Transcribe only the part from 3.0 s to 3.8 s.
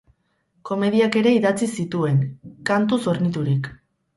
horniturik.